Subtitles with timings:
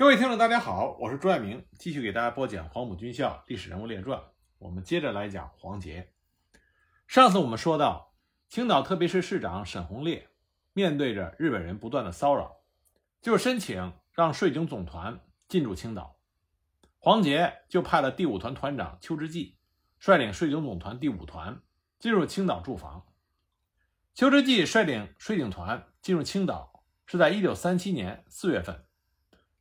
[0.00, 4.18] 各位听众，大家好，我是朱爱明，继续给大家播讲《黄埔军校历史人物列传》。
[4.56, 6.10] 我们接着来讲黄杰。
[7.06, 8.14] 上次我们说到，
[8.48, 10.30] 青岛特别市市长沈鸿烈
[10.72, 12.62] 面对着日本人不断的骚扰，
[13.20, 16.16] 就申请让税警总团进驻青岛。
[16.98, 19.58] 黄杰就派了第五团团长邱之济
[19.98, 21.60] 率领税警总团第五团
[21.98, 23.06] 进入青岛驻防。
[24.14, 28.86] 邱之济率领税警团进入青岛是在一九三七年四月份。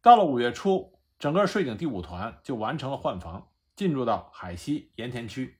[0.02, 5.60] 到了五月初，整个税警第五团就完成了换防，进驻到海西盐田区。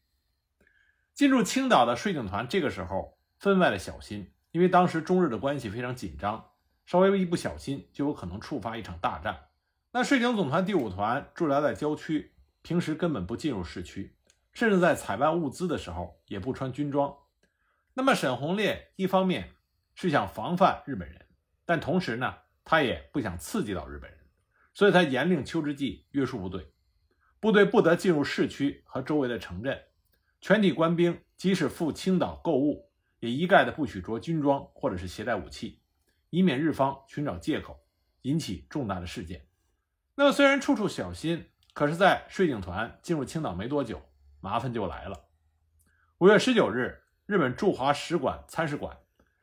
[1.14, 6.52] 进驻青岛的税警团这个时候分外的小心，因为当时中日的关系非常紧张，
[6.86, 9.48] 稍微一不小心就有可能触发一场大战。
[9.92, 14.16] 那税警总团第五团驻扎在郊区，平时根本不进入市区，
[14.54, 17.14] 甚至在采办物资的时候也不穿军装。
[17.94, 19.50] 那么沈鸿烈一方面
[19.96, 21.26] 是想防范日本人，
[21.66, 22.34] 但同时呢，
[22.64, 24.19] 他也不想刺激到日本人。
[24.80, 26.72] 所以他严令邱之济约束部队，
[27.42, 29.78] 部队不得进入市区和周围的城镇，
[30.40, 35.82] 全体官兵即使赴青岛购物，也一概的不许着军装或者是携带武器，
[36.30, 37.78] 以免日方寻找借口
[38.22, 39.46] 引起重大的事件。
[40.16, 44.02] 那么虽然处处小心，可是，在税警团进入青岛没多久，
[44.40, 45.26] 麻烦就来了。
[46.20, 48.98] 五月十九日，日本驻华使馆参事馆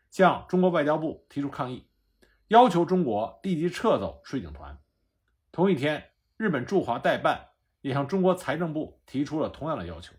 [0.09, 1.87] 向中国外交部提出抗议，
[2.49, 4.79] 要求中国立即撤走税警团。
[5.57, 7.49] 同一天，日本驻华代办
[7.81, 10.13] 也向中国财政部提出了同样的要求。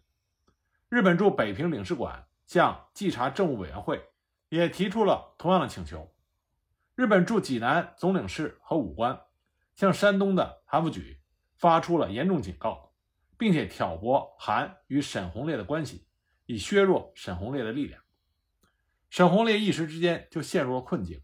[0.89, 4.03] 日本驻北平领事馆向稽查政务委员会
[4.49, 6.11] 也提出了同样的请求。
[6.95, 9.21] 日本驻济南总领事和武官
[9.75, 11.19] 向山东的韩复榘
[11.55, 12.95] 发出了严重警告，
[13.37, 16.07] 并且挑拨韩与沈鸿烈的关系，
[16.47, 18.01] 以削弱沈鸿烈的力量。
[19.11, 21.21] 沈鸿烈一时之间就陷入了困境。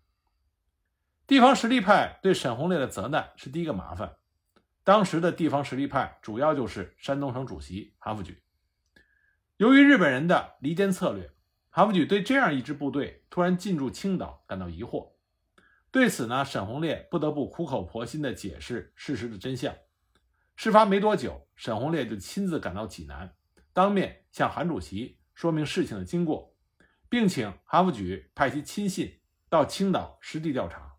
[1.25, 4.17] 地方实力派对沈鸿烈的责难是第一个麻烦。
[4.83, 8.37] 当时的地方实力派主要就是山东省主席韩复榘。
[9.55, 11.31] 由于日本人的离间策略，
[11.69, 15.13] 韩复榘对这样一支部队突然进驻青岛感到疑惑。
[15.89, 19.73] 对此呢，沈鸿烈不得不苦口婆心地解释事实的真相。
[20.57, 23.33] 事发没多久，沈鸿烈就亲自赶到济南，
[23.71, 26.53] 当面向韩主席说明事情的经过，
[27.07, 30.92] 并请韩复榘派其亲信到青岛实地调查。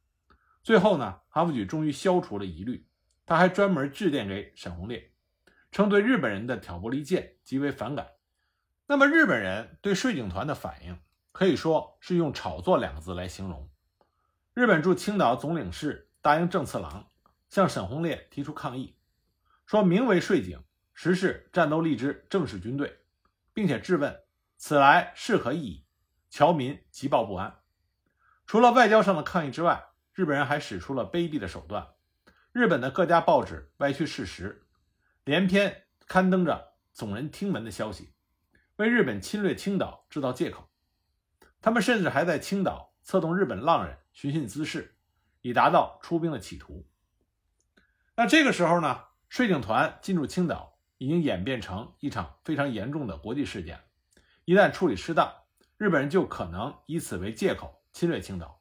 [0.65, 2.89] 最后呢，韩复榘终于消除了疑虑，
[3.27, 5.13] 他还专门致电给沈鸿烈，
[5.71, 8.09] 称对日本人的挑拨离间极为反感。
[8.87, 10.99] 那么日本人对税警团的反应
[11.33, 13.71] 可以说是用“炒作”两个字来形容。
[14.55, 17.11] 日本驻青岛总领事大英正次郎
[17.51, 18.97] 向沈鸿烈提出抗议，
[19.67, 20.65] 说名为税警，
[20.95, 23.01] 实是战斗力之正式军队，
[23.53, 24.19] 并且质问
[24.57, 25.87] 此来是何意义？
[26.31, 27.59] 侨民急报不安。
[28.47, 31.89] 除了外交上的抗议之外，日本人还使出了卑鄙的手段。
[32.53, 34.65] 日本的各家报纸歪曲事实，
[35.25, 38.15] 连篇刊登着耸人听闻的消息，
[38.77, 40.71] 为日本侵略青岛制造借口。
[41.61, 44.97] 他们甚至还在青岛策动日本浪人寻衅滋事，
[45.41, 46.87] 以达到出兵的企图。
[48.15, 53.81] 那这个时候呢，税警团进入青岛已经演变成一场非常严重的国际事件。
[54.45, 55.35] 一旦处理失当，
[55.77, 58.61] 日本人就可能以此为借口侵略青岛。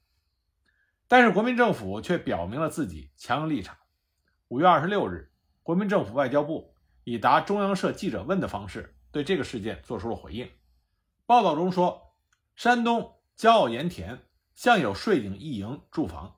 [1.08, 3.78] 但是国民政府却表明了自己强硬立场。
[4.48, 5.32] 五月二十六日，
[5.62, 10.50] 国民政府外交部以答中央社记者问的方式对这个事件作出了回应。
[11.26, 12.16] 报道中说，
[12.56, 14.20] 山东骄傲盐田
[14.56, 16.36] 向有税警一营驻防，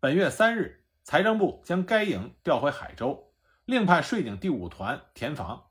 [0.00, 3.32] 本月三日，财政部将该营调回海州，
[3.64, 5.64] 另派税警第五团填防。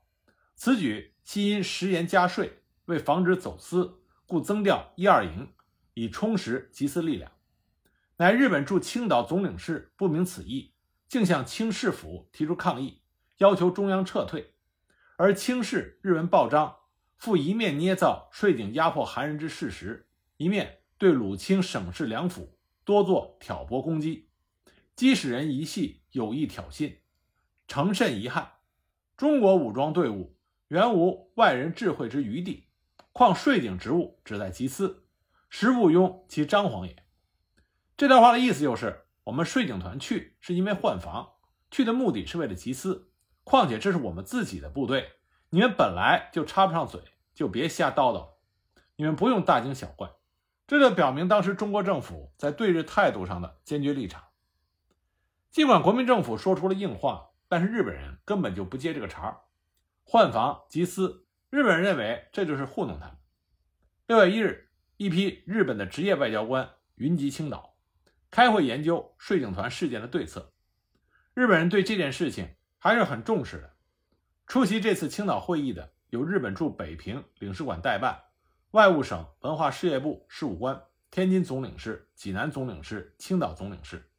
[0.54, 5.52] 此举系因食盐加税，为防止走私，故增调一二营，
[5.94, 7.30] 以充实缉私力量。
[8.20, 10.74] 乃日本驻青岛总领事不明此意，
[11.06, 13.00] 竟向清市府提出抗议，
[13.36, 14.54] 要求中央撤退。
[15.16, 16.74] 而清市日文报章
[17.16, 24.28] 复一面捏造税警压迫韩人之事实，一面对鲁清省市两府多做挑拨攻击，
[24.96, 26.96] 激使人疑系有意挑衅，
[27.68, 28.50] 诚甚遗憾。
[29.16, 30.36] 中国武装队伍
[30.66, 32.66] 原无外人智慧之余地，
[33.12, 35.04] 况税警职务只在缉私，
[35.48, 37.04] 实不庸其张皇也。
[37.98, 41.32] 这段话的意思就是，我们税警团去是因为换防，
[41.68, 43.10] 去的目的是为了缉私。
[43.42, 45.14] 况且这是我们自己的部队，
[45.50, 47.02] 你们本来就插不上嘴，
[47.34, 48.34] 就别瞎叨叨。
[48.94, 50.12] 你们不用大惊小怪。
[50.68, 54.22] 这就表明当时中国政府在对日态度上的坚决立场。
[55.50, 59.40] 尽管国民政府说出了硬话，但是日本人根本就不接这个茬儿
[60.04, 63.16] 换防缉私，日本人认为这就是糊弄他们。
[64.06, 67.74] 六月一日，一批日本的职业外交官云集青岛。
[68.30, 70.52] 开会研究税警团事件的对策。
[71.34, 73.74] 日本人对这件事情还是很重视的。
[74.46, 78.20] 出席这次青岛会议的有日本驻北平领事馆代办、
[78.72, 84.10] 外务省文化事业部事务官、天津总领事、济南总领事、青岛总领事，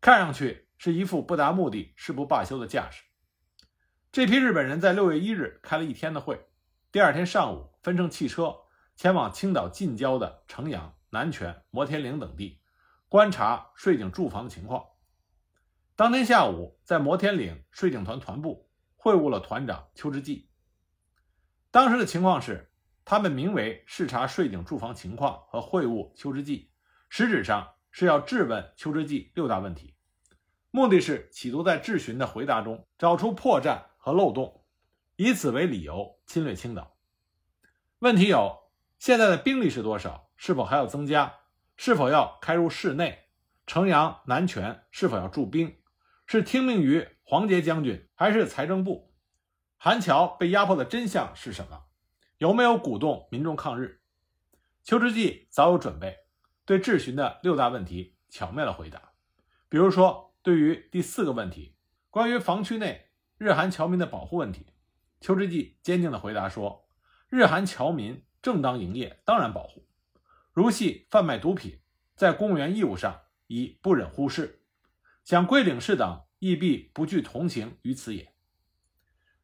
[0.00, 3.02] 看上去是一副不达目的誓不罢休的架势。
[4.12, 6.46] 这批日本人在六月一日开了一天的会，
[6.90, 8.54] 第二天上午分乘汽车
[8.94, 12.60] 前往青岛近郊的城阳、南泉、摩天岭等地，
[13.08, 14.84] 观察税警驻防的情况。
[15.94, 20.50] 当天下午，在摩天岭税警团团部会晤了团长邱之济。
[21.70, 22.72] 当时的情况是，
[23.04, 26.70] 他们名为视察税警驻防情况和会晤邱之济，
[27.08, 29.94] 实质上是要质问邱之济六大问题，
[30.70, 33.82] 目的是企图在质询的回答中找出破绽。
[34.06, 34.64] 和漏洞，
[35.16, 36.96] 以此为理由侵略青岛。
[37.98, 38.70] 问题有：
[39.00, 40.30] 现在的兵力是多少？
[40.36, 41.34] 是否还要增加？
[41.76, 43.28] 是否要开入市内？
[43.66, 45.76] 城阳、南泉是否要驻兵？
[46.26, 49.14] 是听命于黄杰将军，还是财政部？
[49.76, 51.84] 韩桥被压迫的真相是什么？
[52.38, 54.00] 有没有鼓动民众抗日？
[54.84, 56.16] 邱之济早有准备，
[56.64, 59.12] 对质询的六大问题巧妙的回答。
[59.68, 61.76] 比如说，对于第四个问题，
[62.10, 63.04] 关于防区内。
[63.38, 64.66] 日韩侨民的保护问题，
[65.20, 66.88] 邱之济坚定地回答说
[67.28, 69.85] ：“日韩侨民正当营业，当然保护。
[70.56, 71.82] 如系贩卖毒品，
[72.14, 74.62] 在公务员义务上已不忍忽视，
[75.22, 78.32] 想归领事等亦必不惧同情于此也。”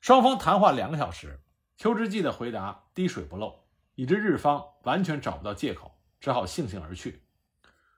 [0.00, 1.42] 双方谈话两个小时，
[1.76, 7.26] 邱之济的回答滴水不漏，以致日方完全找不到借口，只好悻悻而去。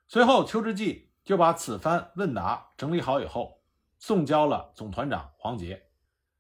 [0.09, 3.63] 随后，邱之济就把此番问答整理好以后。
[4.01, 5.87] 送交了总团长黄杰，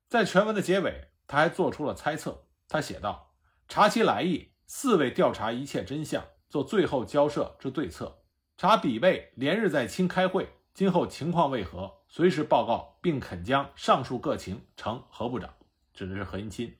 [0.08, 2.48] 在全文的结尾，他还做出了猜测。
[2.66, 3.36] 他写道
[3.68, 8.22] ：“查其来意，四位调查一切真相，做最后交涉之对策。
[8.56, 15.52] 查彼位连日在清开会，今后情况为何，随时报告，并肯将上述各情呈何部长。”
[15.92, 16.72] 指的是何应钦。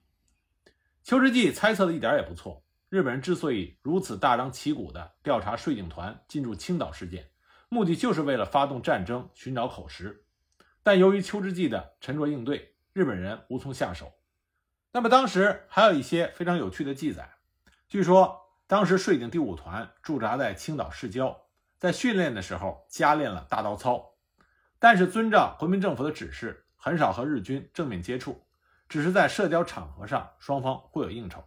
[1.03, 2.65] 邱之济猜测的一点也不错。
[2.89, 7.33] 日本人之所以如此大张旗鼓地调查税警团进驻青岛事件，
[7.69, 10.25] 目的就是为了发动战争，寻找口实。
[10.85, 14.13] 但由于邱之济的沉着应对，日本人无从下手。
[14.93, 17.29] 那么当时还有一些非常有趣的记载。
[17.89, 21.39] 据说当时税警第五团驻扎在青岛市郊，
[21.79, 24.15] 在训练的时候加练了大刀操，
[24.79, 28.47] 但是遵照国民政府的指示，很少和日军正面接触，
[28.89, 31.45] 只是在社交场合上双方互有应酬。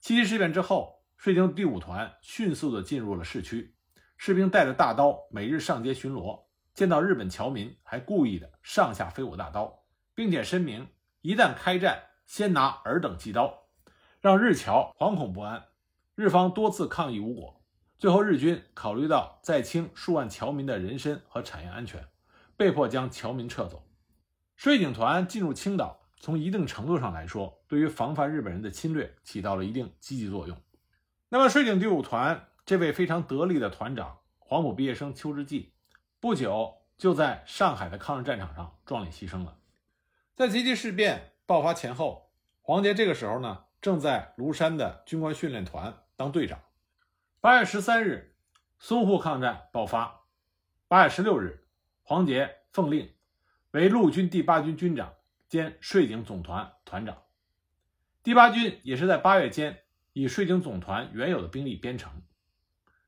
[0.00, 3.76] 七七事变之后，税警第五团迅速地进入了市区，
[4.16, 6.42] 士兵带着大刀，每日上街巡逻。
[6.74, 9.84] 见到日本侨民，还故意的上下飞舞大刀，
[10.16, 10.88] 并且声明
[11.20, 13.68] 一旦开战，先拿尔等祭刀，
[14.20, 15.64] 让日侨惶恐不安。
[16.16, 17.60] 日方多次抗议无果，
[17.98, 22.06] 最后日军考虑到在清数万侨民的人身和产业安全，
[22.56, 23.84] 被迫将侨民撤走。
[24.54, 30.56] 税警团进入青岛，从一定程度上来说，对于防范日本人的侵略起到了一定积极作用。
[31.30, 35.72] 那么，税警第五团这位非常得力的团长黄埔毕业生邱之济。
[36.20, 39.58] 不久就在上海的抗日战场上壮烈牺牲了。
[40.36, 46.60] 在吉吉事变爆发前后，黄杰这个时候呢，正在庐山的军官训练团当队长。
[47.40, 48.36] 八月十三日，
[48.80, 50.26] 淞沪抗战爆发。
[50.88, 51.66] 八月十六日，
[52.02, 53.14] 黄杰奉令
[53.72, 55.14] 为陆军第八军军长
[55.48, 57.22] 兼税警总团团长。
[58.22, 62.22] 第八军也是在八月间以税警总团原有的兵力编成。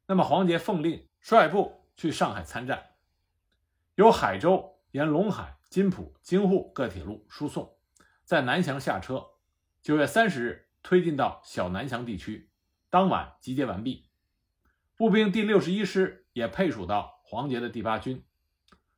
[0.06, 2.90] 那么，黄杰奉令率部去上海参战。
[3.94, 7.76] 由海州沿陇海、金浦、京沪各铁路输送，
[8.24, 9.24] 在南翔下车。
[9.82, 12.50] 九月三十日推进到小南翔地区，
[12.96, 14.08] 当晚集结完毕。
[14.96, 18.24] 步兵第六十一师也配属到黄杰的第八军，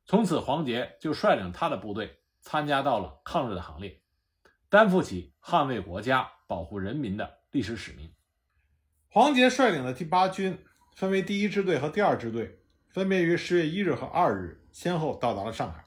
[0.05, 4.01] 从此黄杰就率领他的部队参加到了抗日的行列，
[4.69, 8.15] 担负起捍卫国家、保护人民的历史使命。
[9.09, 10.57] 黄杰率领的第八军
[10.95, 14.65] 分为第一支队和第二支队，分别于十月一日和二日。
[14.71, 15.83] 先后到达了上海，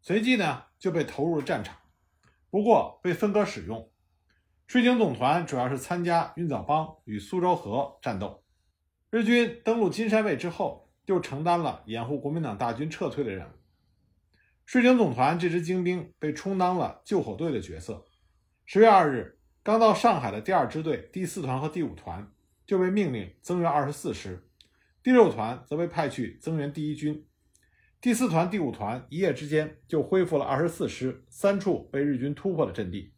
[0.00, 1.76] 随即呢就被投入了战场，
[2.50, 3.91] 不过被分割使用。
[4.72, 8.42] 税警总团主要是参加运枣帮与苏州河战斗。
[9.10, 13.50] 日军登陆金山卫之后，就承担了掩护国民党大军撤退的任务。
[14.64, 18.06] 税警总团这支精兵被充当了救火队的角色。
[18.64, 22.32] 十月二日，刚到上海的第二支队第四团和第五团
[22.64, 24.48] 就被命令增援二十四师，
[25.02, 27.26] 第六团则被派去增援第一军。
[28.00, 33.12] 第四团、第五团一夜之间就恢复了二十四师三处被日军突破的阵地，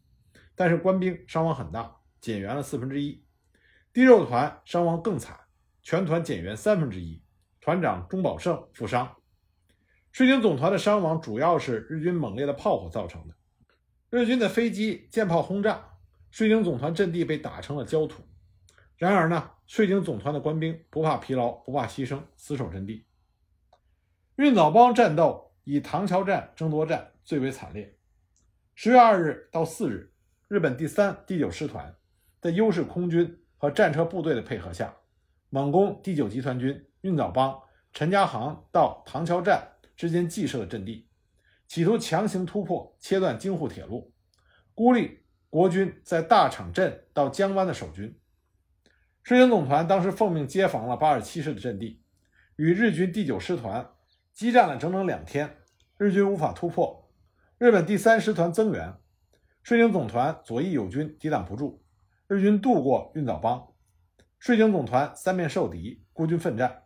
[0.55, 3.23] 但是官兵伤亡很大，减员了四分之一。
[3.91, 5.39] 第六团伤亡更惨，
[5.83, 7.21] 全团减员三分之一，
[7.61, 9.15] 团长钟宝胜负伤。
[10.11, 13.35] 水警总团的伤亡主要是日军猛烈的炮火造成的。
[14.09, 15.97] 日军的飞机、舰炮轰炸，
[16.31, 18.23] 水警总团阵地被打成了焦土。
[18.95, 23.05] 然而呢，水警总团的官兵不怕疲劳，不怕牺牲，死守阵地。
[24.37, 27.97] 运枣帮战斗以唐桥站争夺战最为惨烈。
[28.73, 30.13] 十月二日到四日，
[30.47, 31.95] 日本第三、第九师团
[32.39, 34.93] 在优势空军和战车部队的配合下，
[35.49, 37.59] 猛攻第九集团军运枣帮
[37.91, 41.07] 陈家行到唐桥站之间既设的阵地，
[41.67, 44.13] 企图强行突破，切断京沪铁路，
[44.75, 48.15] 孤立国军在大场镇到江湾的守军。
[49.23, 52.03] 水警总团当时奉命接防了八十七师的阵地，
[52.57, 53.89] 与日军第九师团。
[54.31, 55.57] 激战了整整两天，
[55.97, 57.09] 日军无法突破。
[57.57, 58.93] 日本第三师团增援，
[59.65, 61.83] 税警总团左翼友军抵挡不住，
[62.27, 63.67] 日军渡过运枣帮。
[64.37, 66.83] 税警总团三面受敌，孤军奋战，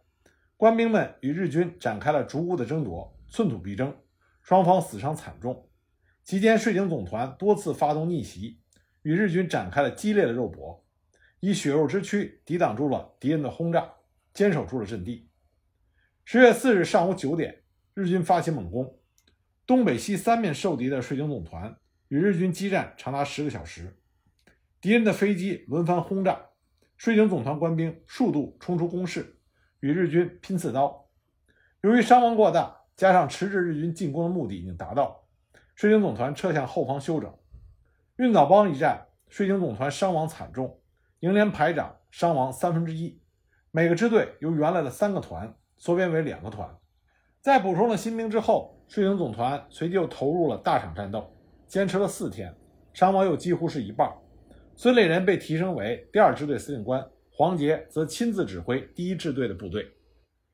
[0.56, 3.94] 官兵们与日军展开了逐屋的争夺，寸土必争，
[4.42, 5.68] 双方死伤惨重。
[6.24, 8.62] 期间，税警总团多次发动逆袭，
[9.02, 10.82] 与日军展开了激烈的肉搏，
[11.42, 13.94] 以血肉之躯抵挡住了敌人的轰炸，
[14.34, 15.28] 坚守住了阵地。
[16.24, 17.62] 十月四日上午九点，
[17.94, 18.98] 日军发起猛攻，
[19.68, 21.78] 东北西三面受敌的税警总团
[22.10, 23.98] 与日军激战长达十个小时，
[24.82, 26.48] 敌人的飞机轮番轰炸，
[26.98, 29.40] 水警总团官兵数度冲出工事，
[29.80, 31.08] 与日军拼刺刀。
[31.82, 35.24] 由于伤亡过大，加上迟滞日军进攻的目的已经达到，
[35.76, 37.34] 水警总团撤向后方休整。
[38.18, 40.82] 运枣帮一战，水警总团伤亡惨重，
[41.22, 43.22] 营连排长伤亡三分之一，
[43.72, 45.56] 每个支队由原来的三个团。
[45.82, 46.78] 缩编为两个团，
[47.40, 51.39] 在补充了新兵之后，水警总团随即又投入了大场战斗，
[51.70, 52.52] 坚持了四天，
[52.94, 54.12] 伤亡又几乎是一半。
[54.76, 59.88] 孙立人被提升为第二支队司令官，黄杰则亲自指挥第一支队的部队。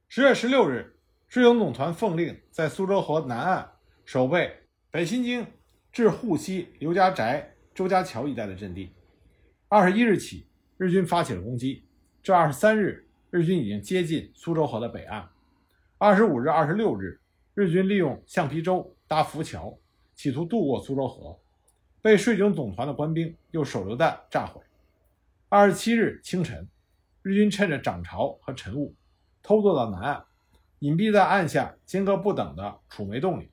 [0.09, 0.93] 十月十六日，
[1.29, 3.71] 水警总团奉令在苏州河南岸
[4.03, 4.51] 守备
[4.91, 5.47] 北新泾
[5.89, 8.93] 至沪西刘家宅、周家桥一带的阵地。
[9.69, 10.45] 二十一日起，
[10.75, 11.87] 日军发起了攻击，
[12.21, 13.07] 至二十三日。
[13.31, 15.27] 日军已经接近苏州河的北岸。
[15.97, 17.19] 二十五日、二十六日，
[17.53, 19.77] 日军利用橡皮舟搭浮桥，
[20.15, 21.37] 企图渡过苏州河，
[22.01, 24.61] 被税警总团的官兵用手榴弹炸毁。
[25.49, 26.67] 二十七日清晨，
[27.21, 28.95] 日军趁着涨潮和晨雾，
[29.43, 30.25] 偷渡到南岸，
[30.79, 33.51] 隐蔽在岸下间隔不等的储煤洞里。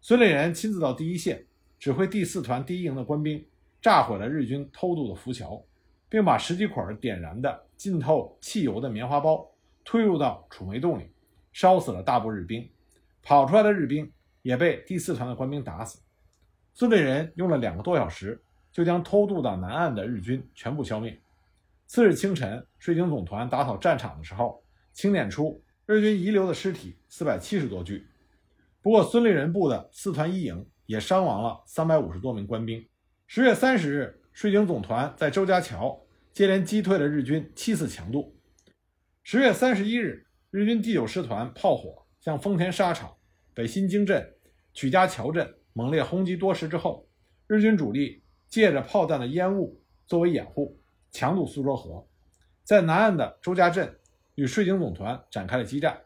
[0.00, 1.46] 孙立人亲自到第一线，
[1.78, 3.44] 指挥第四团第一营的官兵
[3.82, 5.64] 炸毁了日军偷渡的浮桥。
[6.10, 9.48] 并把十几捆点燃的浸透汽油的棉花包
[9.84, 11.04] 推入到储煤洞里，
[11.52, 12.68] 烧死了大部日兵。
[13.22, 14.10] 跑出来的日兵
[14.42, 16.00] 也被第四团的官兵打死。
[16.74, 18.42] 孙立人用了两个多小时，
[18.72, 21.18] 就将偷渡到南岸的日军全部消灭。
[21.86, 28.06] 次日清晨，水警总团打扫战场的时候，清点出日军遗留的尸体四百七十多具。
[28.80, 32.86] 不过，孙立人部的四团一营也伤亡了三百五十多名官兵。
[33.26, 34.16] 十月三十日。
[34.32, 36.00] 水警总团在周家桥
[36.32, 38.34] 接连击退了日军七次强渡。
[39.24, 43.12] 十月三十一日，日军第九师团炮火向丰田沙场、
[43.52, 44.34] 北新泾镇、
[44.72, 47.08] 曲家桥镇猛烈轰击多时之后，
[47.46, 50.80] 日军主力借着炮弹的烟雾作为掩护，
[51.10, 52.06] 强渡苏州河，
[52.62, 53.98] 在南岸的周家镇
[54.36, 56.00] 与水警总团展开了激战。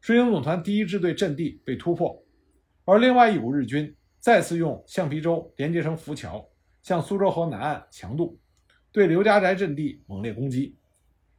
[0.00, 2.24] 水警总团第一支队阵地被突破，
[2.84, 6.46] 而另外一股日军再次用橡皮舟连接成浮桥。
[6.82, 8.38] 向苏州河南岸强渡，
[8.90, 10.78] 对刘家宅阵地猛烈攻击，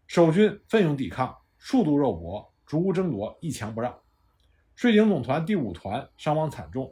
[0.06, 4.00] 守军奋勇抵抗，数度肉搏，逐屋争夺，一强不让。
[4.82, 6.92] 水警总团第五团伤亡惨重。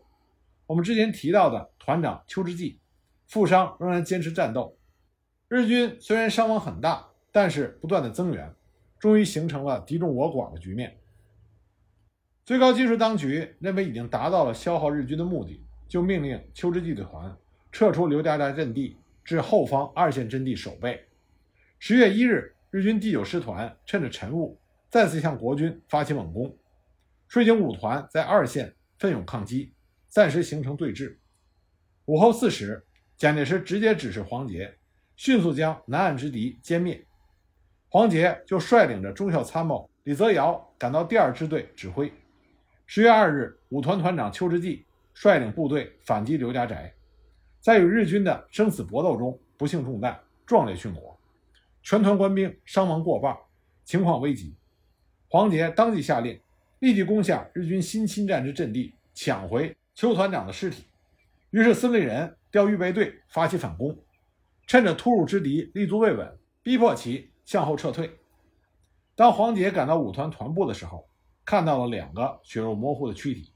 [0.67, 2.79] 我们之前提到的团长邱之济
[3.25, 4.77] 负伤仍然坚持战斗。
[5.48, 8.53] 日军虽然伤亡很大，但是不断的增援，
[9.00, 11.00] 终于形成了敌众我寡的局面。
[12.46, 17.36] 最高军事当局认为已经达到了消耗日军的目的，就命令邱之济的团。
[17.72, 21.03] 撤出刘家寨阵地，至后方二线阵地守备。
[21.79, 24.60] 十月一日，日军第九师团趁着晨雾，
[24.91, 26.55] 再次向国军发起猛攻。
[27.29, 29.71] 水警五团在二线奋勇抗击，
[30.07, 31.15] 暂时形成对峙。
[32.05, 32.83] 午后四时，
[33.17, 34.75] 蒋介石直接指示黄杰，
[35.15, 37.05] 迅速将南岸之敌歼灭。
[37.88, 42.12] 黄杰就率领着中校参谋李泽尧赶到第二支队指挥。
[42.88, 44.83] 十月二日，五团团长邱之济
[45.13, 46.91] 率领部队反击刘家宅。
[47.59, 51.15] 在与日军的生死搏斗中，不幸中弹，壮烈殉国，
[51.83, 53.38] 全团官兵伤亡过半，
[53.86, 54.55] 情况危急。
[55.27, 56.41] 黄杰当即下令，
[56.79, 60.86] 立即攻下日军新侵占之阵地，抢回邱团长的尸体。
[61.51, 63.98] 于是孙立人调预备队发起反攻，
[64.65, 68.09] 趁着突入之敌立足未稳，逼迫其向后撤退。
[69.15, 71.09] 当黄杰赶到五团团部的时候，
[71.43, 73.51] 看到了两个血肉模糊的躯体，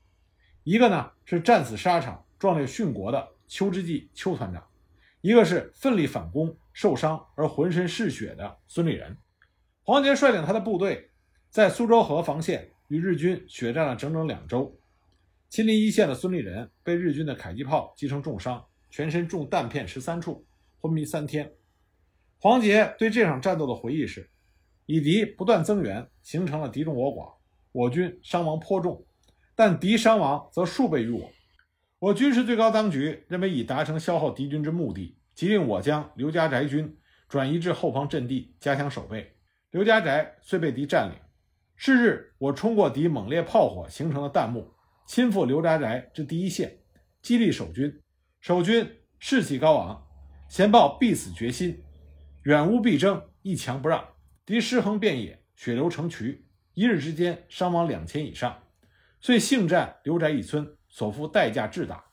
[0.63, 4.61] 一个呢是战死沙场、壮烈殉国的邱之济邱团长，
[5.21, 9.15] 一个是奋力反攻、受伤而浑身是血的孙立人。
[9.83, 11.11] 黄杰率领他的部队
[11.49, 14.71] 在苏州河防线与日军血战了整整两周。
[15.49, 20.45] 亲临一线的孙立人被日军的迫击炮击成重伤，全身中弹片十三处，
[20.79, 21.51] 昏迷三天。
[22.37, 24.29] 黄杰对这场战斗的回忆是：
[24.85, 27.33] 以敌不断增援，形成了敌众我寡，
[27.71, 29.03] 我军伤亡颇重，
[29.55, 31.31] 但敌伤亡则数倍于我。
[31.97, 36.95] 我军事最高当局认为已达成消耗敌军之目的，即令我将刘家宅军
[37.27, 39.35] 转移至后方阵地，加强守备。
[39.71, 41.17] 刘家宅虽被敌占领，
[41.85, 44.73] 是日我冲过敌猛烈炮火形成的弹幕，
[45.05, 46.79] 亲赴刘家宅之第一线，
[47.21, 48.01] 激励守军。
[48.39, 50.07] 守军士气高昂，
[50.47, 51.83] 咸报必死决心，
[52.43, 54.01] 远无必争，一强不让。
[54.45, 58.63] 敌尸横遍野，血流成渠，一日之间伤亡两千以上，
[59.19, 62.05] 遂幸占刘宅一村，所付代价至大。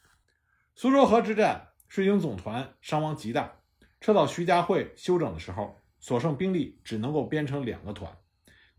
[0.75, 3.61] 苏州河之战，税警总团伤亡极大，
[4.01, 5.77] 撤到徐家汇休整的时候。
[6.01, 8.11] 所剩兵力只能够编成两个团，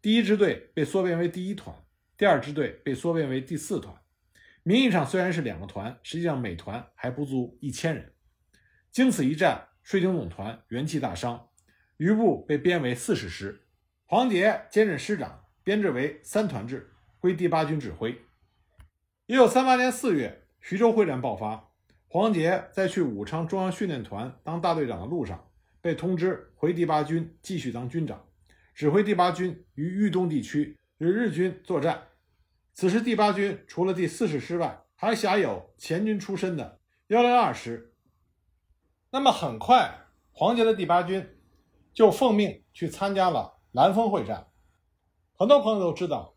[0.02, 1.76] 第一支队被缩编为第一团，
[2.18, 3.96] 第二支队被缩编为第四团。
[4.64, 8.12] 名义上虽然是两个团，实际上每团还不足一千人。
[8.92, 11.50] 经此一战，税警总团元气大伤，
[11.98, 13.68] 余部被编为四十师。
[14.06, 18.20] 黄杰兼任师长，编制为三团制，归第八军指挥。
[19.28, 21.70] 一九三八年四月，徐州会战爆发，
[22.08, 25.48] 黄杰在去武昌中央训练团当大队长的路上。
[25.80, 28.24] 被通知回第八军继续当军长，
[28.74, 32.08] 指挥第八军于豫东地区与日军作战。
[32.74, 37.94] 此时第八军除了第四十师外，还辖有前军出身的幺零二师。
[39.12, 39.94] 那么很快，
[40.32, 41.38] 黄杰的第八军
[41.94, 44.48] 就奉命去参加了兰峰会战。
[45.34, 46.36] 很多朋友都知道，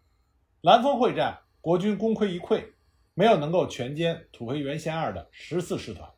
[0.60, 2.72] 兰峰会战国军功亏一篑，
[3.14, 6.10] 没有能够全歼土肥原贤二的十四师团。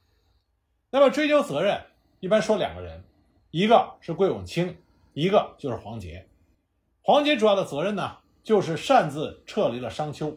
[0.91, 1.79] 那么追究责任，
[2.21, 3.05] 一般说两个人。
[3.51, 4.77] 一个是桂永清，
[5.17, 6.29] 一个就是黄杰。
[7.01, 10.37] 黄杰主要的责任呢，就是擅自撤离了商丘，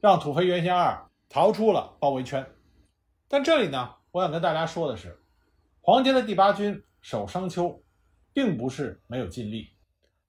[0.00, 2.46] 让土肥原贤二逃出了包围圈。
[3.28, 5.22] 但这里呢，我想跟大家说的是，
[5.82, 7.84] 黄杰的第八军守商丘，
[8.32, 9.76] 并不是没有尽力，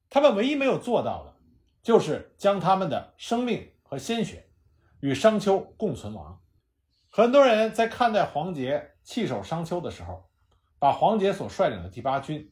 [0.09, 1.33] 他们唯一没有做到的，
[1.81, 4.45] 就是将他们的生命和鲜血
[4.99, 6.37] 与商丘共存亡。
[7.09, 10.29] 很多人在看待黄杰弃守商丘的时候，
[10.79, 12.51] 把黄杰所率领的第八军，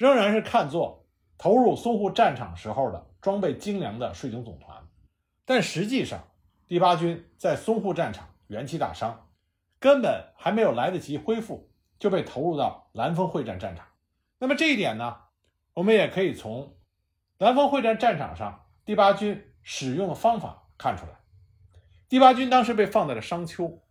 [0.00, 4.88] 仍然是看作投入淞沪战场时候的装备精良的税警总团，
[5.44, 6.26] 但实际上，
[6.66, 9.28] 第八军在淞沪战场元气大伤，
[9.78, 13.86] 根本还没有来得及恢复，就被投入到兰峰会战战场。
[14.38, 15.18] 那么这一点呢，
[15.74, 16.74] 我们也可以从
[17.36, 21.12] 兰峰会战战场上第八军使用的方法看出来。
[22.08, 23.82] 第八军当时被放在了商丘，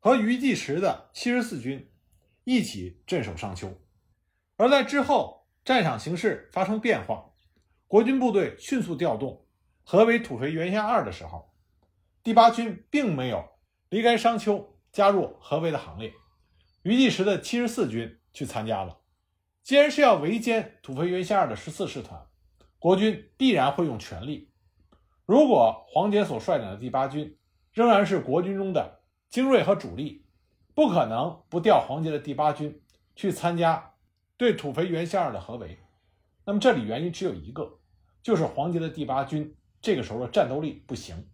[0.00, 1.90] 和余继时的七十四军。
[2.44, 3.72] 一起镇守商丘，
[4.56, 5.35] 而在之后
[5.66, 7.32] 战场形势发生变化，
[7.88, 9.44] 国军部队迅速调动，
[9.82, 11.50] 合围土肥原贤二的时候，
[12.22, 13.44] 第八军并没有
[13.88, 16.12] 离开商丘加入合围的行列，
[16.84, 19.00] 余继时的七十四军去参加了。
[19.64, 22.24] 既然是要围歼土肥原贤二的十四师团，
[22.78, 24.52] 国军必然会用全力。
[25.24, 27.36] 如果黄杰所率领的第八军
[27.72, 30.24] 仍然是国军中的精锐和主力。
[30.76, 32.82] 不可能不调黄杰的第八军
[33.14, 33.94] 去参加
[34.36, 35.78] 对土肥原贤二的合围，
[36.44, 37.78] 那么这里原因只有一个，
[38.22, 41.28] 就是黄杰的第八军这个时候的战斗力不行。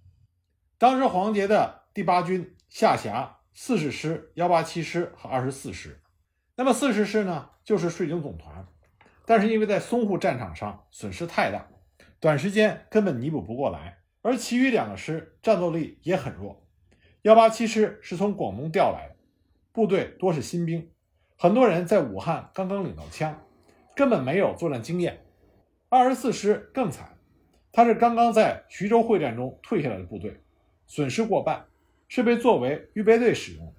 [0.78, 6.00] 当时黄杰的第八军下辖四十师、幺八七师和二十四师，
[6.56, 8.66] 那么四十师呢就是税警总团，
[9.26, 11.68] 但是因为在淞沪战场上损失太大，
[12.20, 16.64] 短时间根本弥补不过来，而其余两个师战斗力也很弱。
[17.22, 19.16] 幺八七师是从广东调来的。
[19.72, 20.91] 部队多是新兵，
[21.42, 23.36] 很多人在武汉刚刚领到枪，
[23.96, 25.18] 根本没有作战经验。
[25.88, 27.18] 二十四师更惨，
[27.72, 30.40] 他是刚刚在徐州会战中退下来的部队，
[30.86, 31.66] 损失过半，
[32.06, 33.72] 是被作为预备队使用的。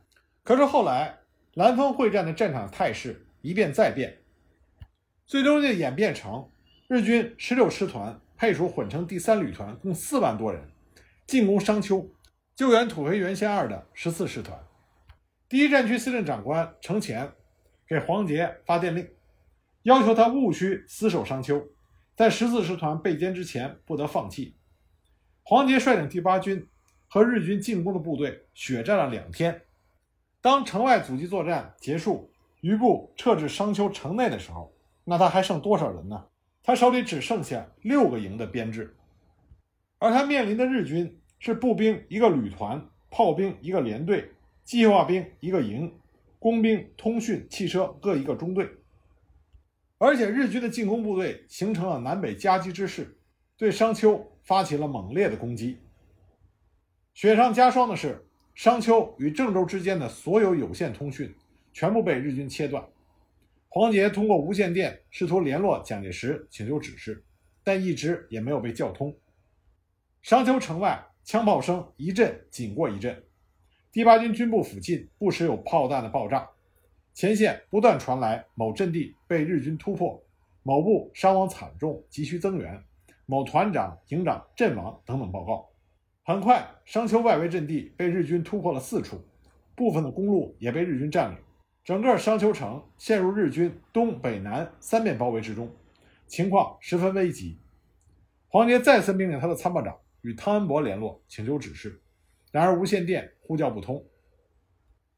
[0.43, 1.17] 可是后来
[1.53, 4.17] 兰峰会战的战场态势一变再变，
[5.25, 6.51] 最终就演变成
[6.89, 10.61] 日军十六师团配属混成第三旅团，共四万多人
[11.25, 12.05] 进攻商丘，
[12.57, 14.59] 救援土肥原贤二的十四师团。
[15.47, 17.31] 第一战区司令长官程潜
[17.87, 19.07] 给黄杰发电令，
[19.83, 21.67] 要求他务须死守商丘，
[22.15, 24.55] 在十四师团被歼之前不得放弃。
[25.43, 26.67] 黄杰率领第八军
[27.07, 29.61] 和日军进攻的部队血战了两天。
[30.41, 36.25] 当城外阻击作战结束，余部撤至商丘城内的时候，那他还剩多少人呢？
[36.63, 38.95] 他手里只剩下六个营的编制。
[39.99, 44.31] 而他面临的日军是步兵一个旅团、炮兵一个连队、
[44.63, 45.93] 机械化兵一个营、
[46.43, 48.69] 工兵、通讯、汽车各一个中队。
[49.97, 53.17] 而且日军的进攻部队形成了南北夹击之势，
[53.55, 55.79] 对商丘发起了猛烈的攻击。
[57.13, 61.33] 雪上加霜的是，商丘与郑州之间的所有有线通讯
[61.71, 62.85] 全部被日军切断。
[63.69, 67.23] 黄杰通过无线电试图联络蒋介石，请求指示，
[67.63, 69.17] 但一直也没有被叫通。
[70.21, 73.23] 商丘城外枪炮声一阵紧过一阵，
[73.93, 76.49] 第八军军部附近不时有炮弹的爆炸。
[77.13, 80.19] 前线不断传来某阵地被日军突破，
[80.63, 82.83] 某部伤亡惨重，急需增援，
[83.27, 85.69] 某团长、营长阵亡等等报告。
[86.23, 89.21] 很快，商丘外围阵地被日军突破了四处，
[89.75, 91.37] 部分的公路也被日军占领，
[91.83, 95.71] 整个商丘城陷入日军东北南三面包围之中，
[96.25, 97.59] 情况十分危急。
[98.47, 102.01] 黄杰再次命令他的参谋长与汤恩伯联络，请求指示，
[102.53, 104.05] 然而无线电呼叫不通。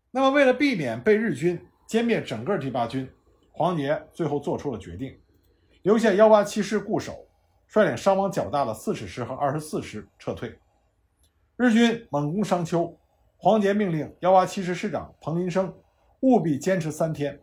[0.09, 3.11] 那么，为了避免被日军歼灭整个第八军，
[3.51, 5.19] 黄杰最后做出了决定，
[5.81, 7.27] 留下幺八七师固守，
[7.67, 10.57] 率领伤亡较大的四十师和二十四师撤退。
[11.57, 12.97] 日军猛攻商丘，
[13.35, 15.73] 黄杰命令幺八七师师长彭林生
[16.21, 17.37] 务必坚持三天。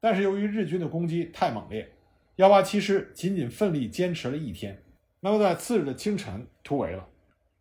[0.00, 1.88] 但是由于日军的攻击太猛烈，
[2.34, 4.76] 幺八七师仅仅奋力坚持了一天，
[5.20, 7.08] 那么在次日的清晨突围了。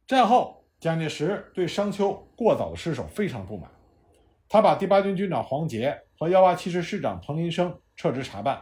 [0.07, 3.71] 战后，蒋介石对商丘过早的失守非常不满。
[4.47, 8.61] 他把第八军军长黄杰和幺八七师师长彭林生撤职查办，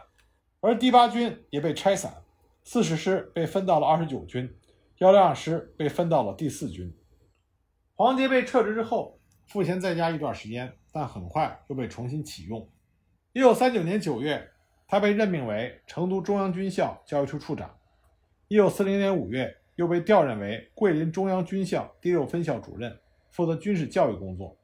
[0.60, 2.24] 而第八军也被拆散，
[2.62, 4.50] 四十师被分到了二十九军，
[5.00, 6.90] 幺六二师被分到了第四军。
[7.94, 12.66] 黄杰被撤职之后，赋闲在家一段时间，但很快又被重新启用。
[13.34, 14.48] 一九三九年九月，
[14.88, 17.76] 他被任命为成都中央军校教育处处长。
[18.48, 22.98] 一九四零年五月，又被调任为桂林中央军校第六分校主任，
[23.30, 24.56] 负责军事教育工作。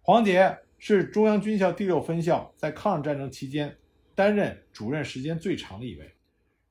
[0.00, 3.76] 黄杰是中央军校第六分校在抗日战争期间
[4.14, 6.14] 担任主任时间最长的一位。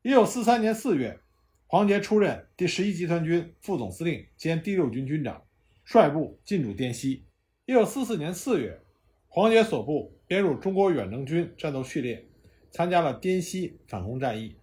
[0.01, 1.19] 一九四三年四月，
[1.67, 5.43] 黄杰出任第十一集团军副总司令兼第六军军长，
[5.83, 7.25] 率部进驻滇西。
[7.65, 8.79] 一九四四年四月，
[9.27, 12.25] 黄杰所部编入中国远征军战斗序列，
[12.71, 14.55] 参加了滇西反攻战役。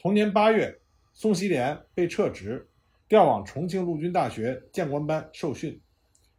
[0.00, 0.80] 同年八月，
[1.20, 2.64] 宋希濂被撤职，
[3.08, 5.76] 调往重庆陆军大学将官班受训。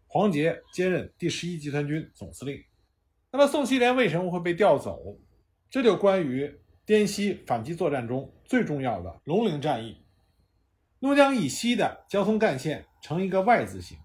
[0.08, 2.64] 黄杰接任第十一集团军总司令。
[3.30, 5.20] 那么，宋希濂为什么会被调走？
[5.70, 6.50] 这就关于
[6.86, 9.98] 滇西反击作战中最重要的龙陵战役。
[11.00, 13.98] 怒江以西的交通干线呈一个 Y 字形，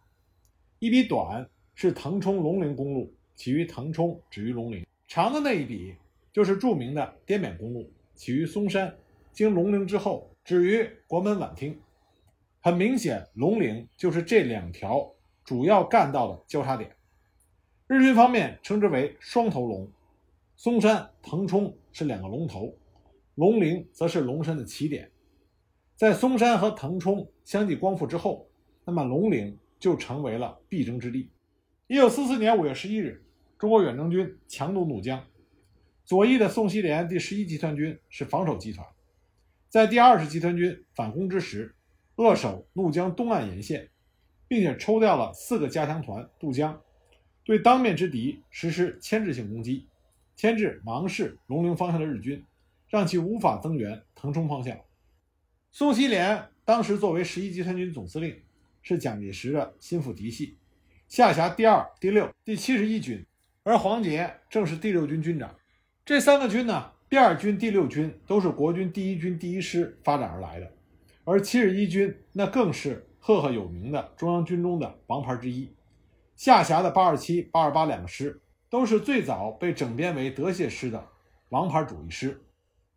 [0.80, 5.94] 一笔短是腾冲龙陵公路，起于腾冲，止于龙陵；长的那一笔
[6.32, 8.92] 就是著名的滇缅公路，起于松山，
[9.32, 11.80] 经龙陵之后，至于国门宛厅。
[12.60, 15.10] 很明显，龙陵就是这两条。
[15.44, 16.96] 主要干道的交叉点，
[17.86, 19.86] 日军方面称之为双头龙。
[20.56, 22.74] 松山、腾冲是两个龙头，
[23.34, 25.10] 龙陵则是龙山的起点。
[25.96, 28.48] 在松山和腾冲相继光复之后，
[28.86, 31.28] 那么龙陵就成为了必争之地。
[31.88, 33.22] 一九四四年五月十一日，
[33.58, 35.22] 中国远征军强渡怒江，
[36.06, 38.86] 左翼的宋希濂第十一集团军是防守集团，
[39.74, 41.74] 在第二十集团军反攻之时，
[42.14, 43.90] 扼守怒江东岸沿线。
[44.46, 46.80] 并且抽调了四个加强团渡江，
[47.42, 49.88] 对当面之敌实施牵制性攻击，
[50.36, 52.44] 牵制芒市、龙陵方向的日军，
[52.88, 54.78] 让其无法增援腾冲方向。
[55.72, 58.40] 宋希濂当时作为十一集团军总司令，
[58.80, 60.56] 是蒋介石的心腹嫡系，
[61.08, 63.26] 下辖第二、第六、第七十一军，
[63.64, 65.52] 而黄杰正是第六军军长。
[66.04, 70.72] 这三个军呢，第二军、第六军都是国军第一军第一师发展而来的，
[71.24, 73.06] 而七十一军那更是。
[73.26, 75.72] 赫赫有名的中央军中的王牌之一，
[76.36, 78.38] 下辖的八二七、八二八两个师
[78.68, 81.02] 都是最早被整编为德械师的
[81.48, 82.38] 王牌主力师。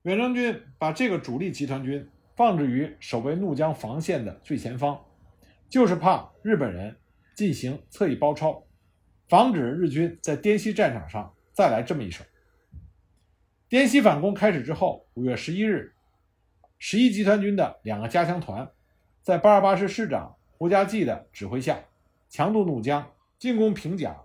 [0.02, 5.00] 远征军把这个主力集团军放置于守卫怒江防线的最前方，
[5.70, 6.94] 就是怕日本人
[7.34, 8.62] 进行侧翼包抄，
[9.30, 12.22] 防止日军在滇西战场上再来这么一手。
[13.70, 15.94] 滇西反攻开始之后，五月十一日，
[16.80, 18.72] 十一集团军的两个加强团。
[19.22, 21.78] 在八二八师师长胡家骥的指挥下，
[22.30, 24.16] 强渡怒江，进攻平甲。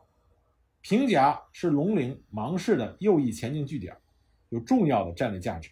[0.81, 3.97] 平甲是龙陵芒市的右翼前进据点，
[4.51, 5.71] 有重要的战略价值。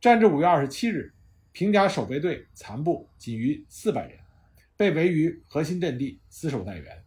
[0.00, 1.12] 战至五月二十七日，
[1.50, 4.16] 平甲守备队残部仅余四百人，
[4.76, 7.04] 被围于核心阵地，死守待援。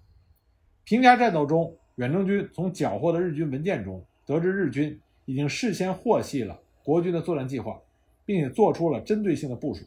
[0.83, 7.81] 平甲战斗中，远征军从缴获的日军文件中得知，日军已经事先获悉了国军的作战计划，
[8.25, 9.85] 并且做出了针对性的部署。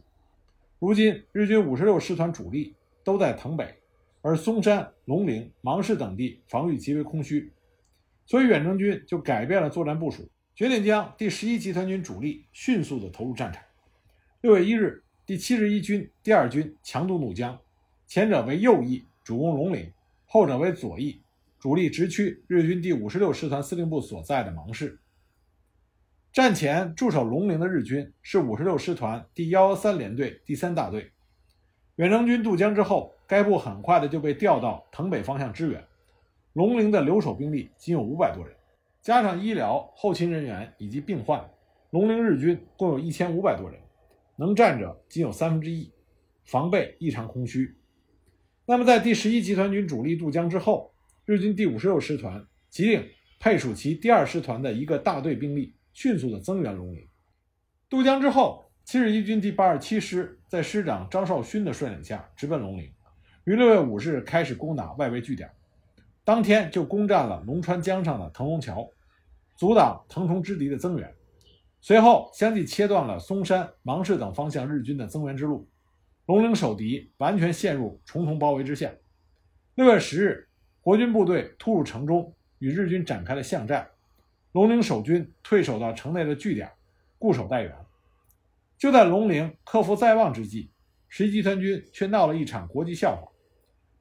[0.78, 3.74] 如今日军五十六师团主力都在藤北，
[4.22, 7.52] 而松山、龙陵、芒市等地防御极为空虚，
[8.26, 13.62] 所以远征军就改变了作战部署，决定将第十一集团军主力迅速地投入战场。
[14.40, 17.58] 六月一日，第七十一军第二军强渡怒江，
[18.06, 19.86] 前者为右翼，主攻龙陵；
[20.26, 21.20] 后者为左翼，
[21.58, 24.98] 主力直驱日军第五十六师团司令部所在的芒市。
[26.34, 31.12] 战前驻守龙陵的日军是五十六师团第幺幺三联队第三大队。
[31.94, 35.84] 远征军渡江之后，该部很快的就被调到藤北方向支援。
[36.54, 38.52] 龙陵的留守兵力仅有五百多人，
[39.00, 41.48] 加上医疗、后勤人员以及病患，
[41.90, 43.78] 龙陵日军共有一千五百多人，
[44.34, 45.88] 能战者仅有三分之一，
[46.46, 47.76] 防备异常空虚。
[48.66, 50.92] 那么，在第十一集团军主力渡江之后，
[51.26, 53.06] 日军第五十六师团即令
[53.38, 55.76] 配属其第二师团的一个大队兵力。
[55.94, 57.08] 迅速的增援龙陵。
[57.88, 62.92] 渡江之后，七十一军第八十七师在师长张绍勋的率领下直奔龙陵，
[63.44, 65.50] 于六月五日开始攻打外围据点，
[66.24, 68.90] 当天就攻占了龙川江上的腾龙桥，
[69.56, 71.14] 阻挡腾冲之敌的增援。
[71.80, 75.68] 随后相继切断了松山、芒市等方向日军的增援之路，
[76.26, 78.90] 龙陵守敌完全陷入重重包围之下。
[79.74, 80.48] 六月十日，
[80.80, 83.88] 国军部队突入城中，与日军展开了巷战。
[84.54, 86.70] 龙陵守军退守到城内的据点，
[87.18, 87.74] 固守待援。
[88.78, 90.70] 就在龙陵克服在望之际，
[91.08, 93.28] 十一集团军却闹了一场国际笑话。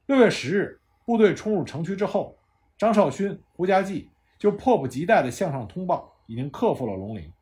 [0.06, 2.38] 六月十日，部队冲入城区之后，
[2.78, 7.32] 张绍勋、胡家骥就迫不及待地向上通报，已经克服了龙陵。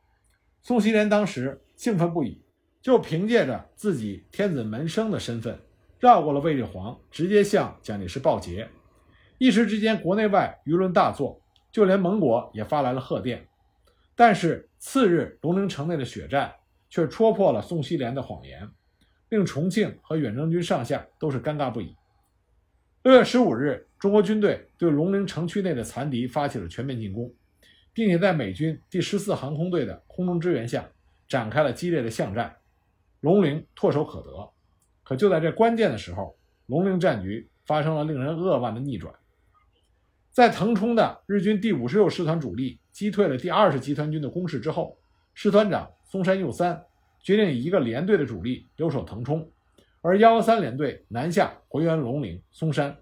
[0.62, 2.40] 宋希濂当时兴奋不已，
[2.80, 5.60] 就凭借着自己天子门生的身份，
[5.98, 8.70] 绕过了卫立煌，直接向蒋介石报捷。
[9.36, 11.41] 一时之间，国内外舆论大作。
[11.72, 13.48] 就连盟国也发来了贺电，
[14.14, 16.54] 但是次日龙陵城内的血战
[16.90, 18.68] 却戳破了宋希濂的谎言，
[19.30, 21.96] 令重庆和远征军上下都是尴尬不已。
[23.04, 27.34] 六月十五日，中国军队对龙陵城区内的残敌发起了全面进攻，
[27.94, 30.86] 并且在美军第十四航空队的空中支援下
[31.26, 32.54] 展开了激烈的巷战，
[33.20, 34.50] 龙陵唾手可得。
[35.02, 39.12] 可就在这关键的时候，龙陵战局发生了令人扼腕的逆转。
[40.32, 44.96] 在腾冲的日军第五十六师团主力击退了第二十集团军的攻势之后，
[45.34, 46.82] 师团长松山右三
[47.22, 49.46] 决定以一个连队的主力留守腾冲，
[50.00, 52.96] 而幺幺三联队南下回援龙陵、松山，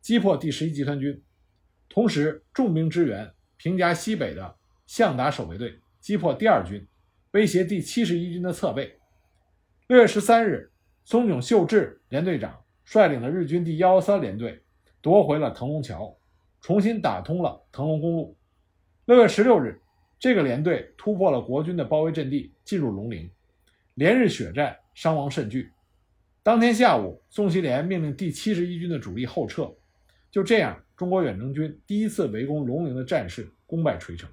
[0.00, 1.22] 击破第十一集团军，
[1.88, 4.56] 同时重兵支援平夹西北的
[4.88, 6.84] 向达守备队，击破第二军，
[7.30, 8.98] 威胁第七十一军的侧背。
[9.86, 10.72] 六月十三日，
[11.04, 14.64] 松永秀治连队长率领了日军第幺幺三联队
[15.00, 16.16] 夺回了腾龙桥。
[16.62, 18.36] 重新打通了腾龙公路。
[19.06, 19.80] 六月十六日，
[20.16, 23.28] 这个连队突破了国军的包围阵地，进入龙陵，
[23.94, 25.68] 连日血战，伤亡甚巨。
[26.44, 29.68] 当天下午，宋希濂命令第七十一军的主力后撤。
[30.30, 34.30] 就这样，中国远征军第一次围攻龙陵的战事功败垂成。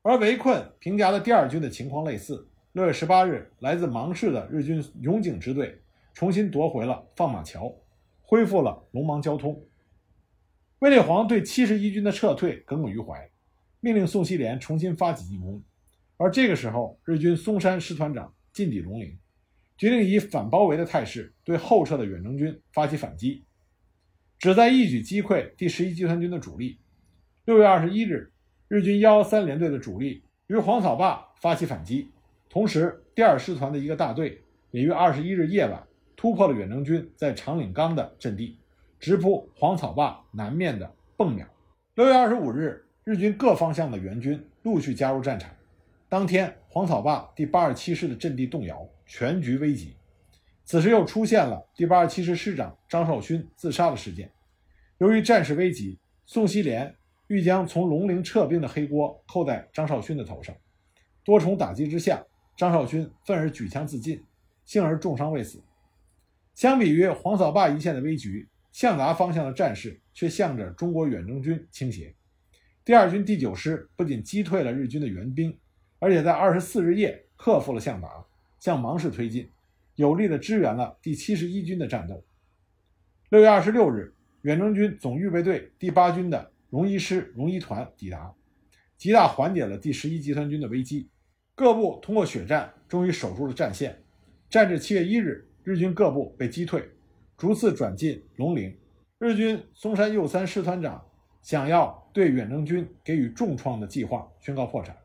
[0.00, 2.48] 而围困平夹的第二军的情况类似。
[2.72, 5.78] 六月十八日，来自芒市的日军永井支队
[6.14, 7.70] 重新夺回了放马桥，
[8.22, 9.62] 恢复了龙芒交通。
[10.80, 13.28] 卫立煌对七十一军的撤退耿耿于怀，
[13.80, 15.60] 命令宋希濂重新发起进攻。
[16.16, 19.18] 而这个时候，日军松山师团长近抵龙陵，
[19.76, 23.42] 决定以反包围的态势对后撤的远征军发起反击，
[24.38, 26.78] 旨在一举击溃第十一集团军的主力。
[27.44, 28.30] 六月二十一日，
[28.68, 32.08] 日军幺幺三联队的主力于黄草坝发起反击，
[32.48, 38.56] 同时第二师团的一个大队也于二十一日夜晚突破了远征军在长岭冈的阵地。
[38.98, 41.46] 直扑黄草坝南面的蹦鸟。
[41.94, 45.50] 六月二十五日，日军各方向的援军陆续加入战场。
[46.08, 49.94] 当天，黄草坝第八十七师的阵地动摇，全局危急。
[50.64, 54.30] 此时又出现了第八十七师师长张绍勋自杀的事件。
[54.98, 56.94] 由于战事危急，宋希濂
[57.28, 60.54] 欲将从龙陵撤兵的黑锅扣在张绍勋的头上。
[61.24, 62.24] 多重打击之下，
[62.56, 64.22] 张绍勋愤而举枪自尽，
[64.64, 65.62] 幸而重伤未死。
[66.54, 72.14] 相比于黄草坝一线的危局，向达方向的战事却向着中国远征军倾斜。
[72.84, 75.58] 第二军第九师不仅击退了日军的援兵，
[75.98, 78.24] 而且在二十四日夜克服了向达，
[78.58, 79.48] 向芒市推进，
[79.96, 82.24] 有力地支援了第七十一军的战斗。
[83.28, 88.32] 六月二十六日，远征军总预备队第八军的荣一师、荣一团抵达，
[88.96, 91.08] 极大缓解了第十一集团军的危机。
[91.54, 94.02] 各部通过血战，终于守住了战线。
[94.48, 96.88] 战至七月一日，日军各部被击退。
[97.38, 98.76] 逐次转进龙陵，
[99.18, 101.02] 日军松山右三师团长
[101.40, 104.96] 想要对远征军给予重创的计划宣告破产，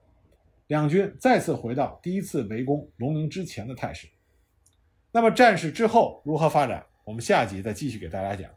[0.66, 4.08] 两军再次回到第一次围攻龙陵之前的态势。
[5.12, 6.84] 那么战事之后如何发展？
[7.06, 8.50] 我们下集再继续给大家讲。